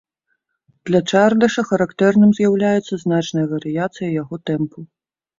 [0.89, 4.79] Для чардаша характэрным з'яўляецца значная варыяцыя яго тэмпу.